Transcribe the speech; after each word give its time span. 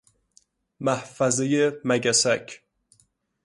محفظه 0.79 1.79
مگسک 1.83 2.63